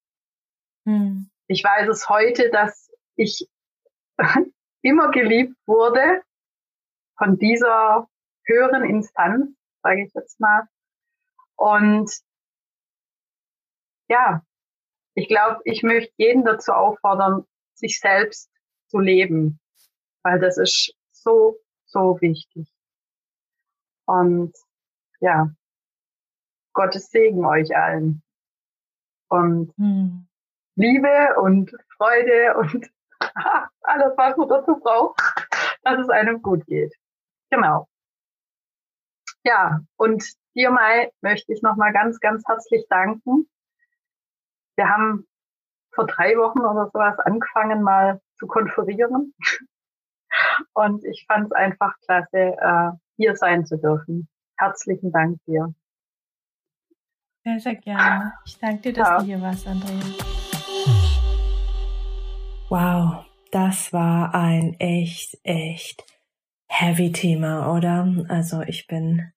[0.84, 1.30] Hm.
[1.46, 3.48] Ich weiß es heute, dass ich
[4.82, 6.22] immer geliebt wurde
[7.16, 8.08] von dieser
[8.44, 10.66] höheren Instanz, sage ich jetzt mal.
[11.56, 12.10] Und
[14.08, 14.42] ja,
[15.14, 18.50] ich glaube, ich möchte jeden dazu auffordern, sich selbst
[18.88, 19.60] zu leben,
[20.22, 20.94] weil das ist
[21.26, 22.72] so, so wichtig.
[24.06, 24.54] Und
[25.20, 25.50] ja,
[26.72, 28.22] Gottes Segen euch allen.
[29.28, 30.28] Und hm.
[30.76, 32.88] Liebe und Freude und
[33.80, 35.20] alles, was man dazu braucht,
[35.82, 36.94] dass es einem gut geht.
[37.50, 37.88] Genau.
[39.42, 40.24] Ja, und
[40.54, 43.48] dir, Mai, möchte ich nochmal ganz, ganz herzlich danken.
[44.76, 45.26] Wir haben
[45.92, 49.34] vor drei Wochen oder sowas angefangen, mal zu konferieren.
[50.74, 54.28] Und ich fand es einfach klasse, äh, hier sein zu dürfen.
[54.56, 55.74] Herzlichen Dank dir.
[57.44, 58.32] Sehr, sehr gerne.
[58.44, 59.18] Ich danke dir, dass ja.
[59.18, 60.00] du hier warst, Andrea.
[62.68, 66.04] Wow, das war ein echt, echt
[66.66, 68.26] heavy Thema, oder?
[68.28, 69.32] Also ich bin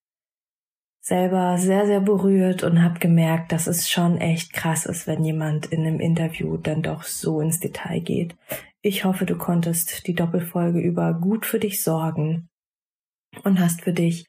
[1.02, 5.68] selber sehr, sehr berührt und habe gemerkt, dass es schon echt krass ist, wenn jemand
[5.68, 8.36] in einem Interview dann doch so ins Detail geht.
[8.82, 12.50] Ich hoffe, du konntest die Doppelfolge über gut für dich sorgen
[13.44, 14.26] und hast für dich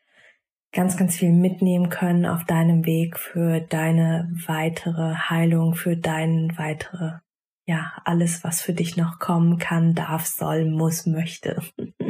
[0.72, 7.18] ganz, ganz viel mitnehmen können auf deinem Weg für deine weitere Heilung, für deinen weitere,
[7.66, 11.62] ja, alles, was für dich noch kommen kann, darf, soll, muss, möchte.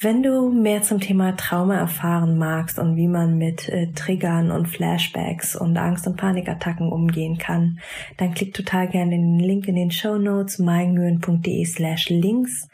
[0.00, 4.66] Wenn du mehr zum Thema Trauma erfahren magst und wie man mit äh, Triggern und
[4.66, 7.78] Flashbacks und Angst- und Panikattacken umgehen kann,
[8.16, 12.68] dann klick total gerne den Link in den Show Notes meinmühen.de slash links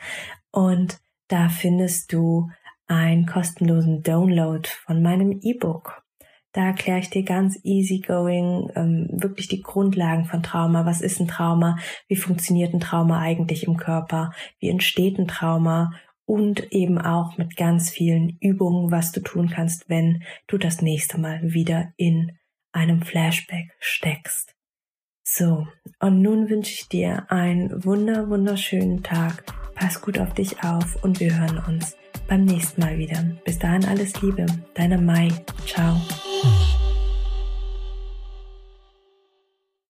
[0.51, 0.99] und
[1.29, 2.49] da findest du
[2.87, 6.03] einen kostenlosen Download von meinem E-Book.
[6.53, 10.85] Da erkläre ich dir ganz easygoing ähm, wirklich die Grundlagen von Trauma.
[10.85, 11.77] Was ist ein Trauma?
[12.09, 14.33] Wie funktioniert ein Trauma eigentlich im Körper?
[14.59, 15.93] Wie entsteht ein Trauma?
[16.31, 21.19] Und eben auch mit ganz vielen Übungen, was du tun kannst, wenn du das nächste
[21.19, 22.39] Mal wieder in
[22.71, 24.55] einem Flashback steckst.
[25.25, 25.67] So,
[25.99, 29.43] und nun wünsche ich dir einen wunder, wunderschönen Tag.
[29.75, 31.97] Pass gut auf dich auf und wir hören uns
[32.29, 33.25] beim nächsten Mal wieder.
[33.45, 35.31] Bis dahin alles Liebe, deine Mai.
[35.67, 36.01] Ciao.